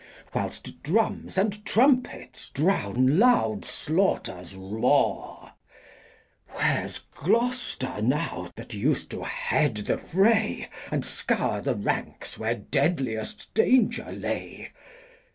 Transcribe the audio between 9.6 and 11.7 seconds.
the Fray, And scour